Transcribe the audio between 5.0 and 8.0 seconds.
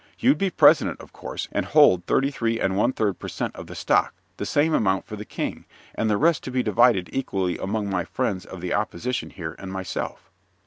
for the King, and the rest to be divided equally among